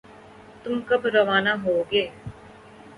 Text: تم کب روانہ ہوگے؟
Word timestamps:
تم 0.63 0.73
کب 0.87 1.01
روانہ 1.15 1.53
ہوگے؟ 1.63 2.03